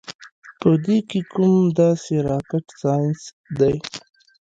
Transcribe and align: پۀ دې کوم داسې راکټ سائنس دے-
پۀ 0.59 0.69
دې 0.83 0.97
کوم 1.33 1.55
داسې 1.79 2.13
راکټ 2.27 2.65
سائنس 2.81 3.21
دے- 3.59 3.71